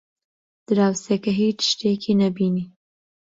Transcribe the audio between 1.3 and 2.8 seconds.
هیچ شتێکی نەبینی.